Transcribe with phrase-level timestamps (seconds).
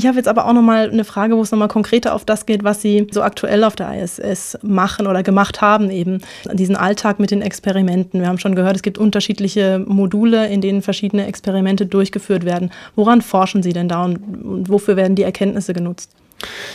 [0.00, 2.64] Ich habe jetzt aber auch nochmal eine Frage, wo es nochmal konkreter auf das geht,
[2.64, 6.22] was Sie so aktuell auf der ISS machen oder gemacht haben, eben
[6.54, 8.18] diesen Alltag mit den Experimenten.
[8.18, 12.70] Wir haben schon gehört, es gibt unterschiedliche Module, in denen verschiedene Experimente durchgeführt werden.
[12.96, 16.10] Woran forschen Sie denn da und wofür werden die Erkenntnisse genutzt?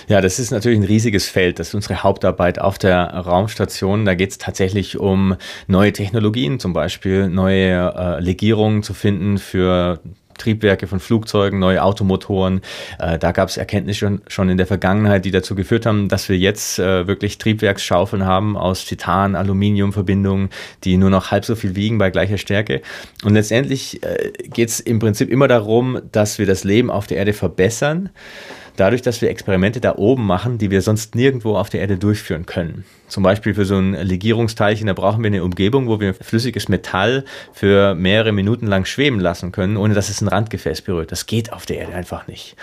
[0.08, 1.58] Ja, das ist natürlich ein riesiges Feld.
[1.58, 4.06] Das ist unsere Hauptarbeit auf der Raumstation.
[4.06, 5.36] Da geht es tatsächlich um
[5.66, 10.00] neue Technologien, zum Beispiel neue äh, Legierungen zu finden für
[10.38, 12.62] Triebwerke von Flugzeugen, neue Automotoren.
[13.00, 16.30] Äh, da gab es Erkenntnisse schon, schon in der Vergangenheit, die dazu geführt haben, dass
[16.30, 20.50] wir jetzt äh, wirklich Triebwerksschaufeln haben aus Titan, Aluminiumverbindungen,
[20.84, 22.82] die nur noch halb so viel wiegen bei gleicher Stärke.
[23.24, 27.18] Und letztendlich äh, geht es im Prinzip immer darum, dass wir das Leben auf der
[27.18, 28.10] Erde verbessern
[28.76, 32.46] dadurch, dass wir Experimente da oben machen, die wir sonst nirgendwo auf der Erde durchführen
[32.46, 32.86] können.
[33.08, 37.24] Zum Beispiel für so ein Legierungsteilchen, da brauchen wir eine Umgebung, wo wir flüssiges Metall
[37.54, 41.12] für mehrere Minuten lang schweben lassen können, ohne dass es ein Randgefäß berührt.
[41.12, 42.56] Das geht auf der Erde einfach nicht.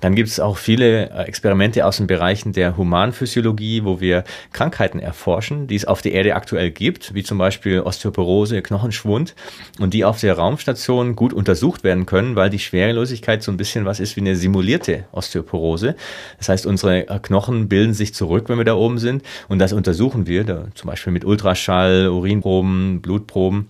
[0.00, 4.98] Dann gibt es auch viele äh, Experimente aus den Bereichen der Humanphysiologie, wo wir Krankheiten
[4.98, 9.34] erforschen, die es auf der Erde aktuell gibt, wie zum Beispiel Osteoporose, Knochenschwund,
[9.78, 13.84] und die auf der Raumstation gut untersucht werden können, weil die Schwerelosigkeit so ein bisschen
[13.86, 15.53] was ist wie eine simulierte Osteoporose.
[16.38, 19.72] Das heißt, unsere äh, Knochen bilden sich zurück, wenn wir da oben sind, und das
[19.72, 23.68] untersuchen wir, da, zum Beispiel mit Ultraschall, Urinproben, Blutproben.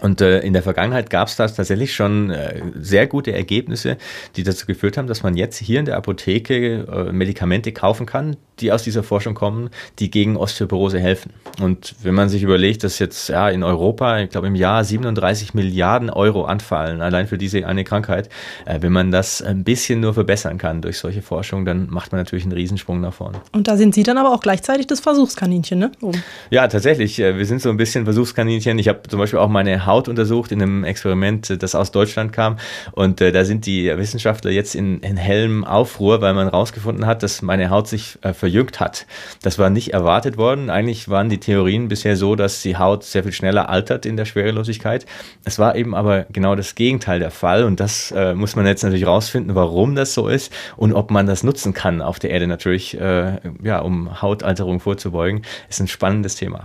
[0.00, 3.96] Und äh, in der Vergangenheit gab es da tatsächlich schon äh, sehr gute Ergebnisse,
[4.36, 8.36] die dazu geführt haben, dass man jetzt hier in der Apotheke äh, Medikamente kaufen kann,
[8.60, 11.32] die aus dieser Forschung kommen, die gegen Osteoporose helfen.
[11.60, 15.54] Und wenn man sich überlegt, dass jetzt ja in Europa, ich glaube im Jahr 37
[15.54, 18.28] Milliarden Euro anfallen, allein für diese eine Krankheit,
[18.64, 22.20] äh, wenn man das ein bisschen nur verbessern kann durch solche Forschung, dann macht man
[22.20, 23.40] natürlich einen Riesensprung nach vorne.
[23.52, 25.92] Und da sind Sie dann aber auch gleichzeitig das Versuchskaninchen, ne?
[26.00, 26.22] Oben.
[26.50, 27.18] Ja, tatsächlich.
[27.18, 28.78] Äh, wir sind so ein bisschen Versuchskaninchen.
[28.78, 32.58] Ich habe zum Beispiel auch meine Haut untersucht in einem Experiment, das aus Deutschland kam.
[32.92, 37.22] Und äh, da sind die Wissenschaftler jetzt in, in hellem Aufruhr, weil man herausgefunden hat,
[37.22, 39.06] dass meine Haut sich äh, verjüngt hat.
[39.42, 40.70] Das war nicht erwartet worden.
[40.70, 44.24] Eigentlich waren die Theorien bisher so, dass die Haut sehr viel schneller altert in der
[44.24, 45.06] Schwerelosigkeit.
[45.44, 47.64] Es war eben aber genau das Gegenteil der Fall.
[47.64, 51.26] Und das äh, muss man jetzt natürlich rausfinden, warum das so ist und ob man
[51.26, 55.42] das nutzen kann auf der Erde natürlich, äh, ja, um Hautalterung vorzubeugen.
[55.68, 56.64] Ist ein spannendes Thema.